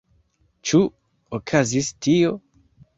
[0.69, 0.81] Ĉu
[1.41, 2.37] okazis tio?